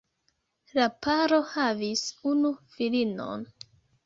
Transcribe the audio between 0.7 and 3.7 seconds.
La paro havis unu filinon.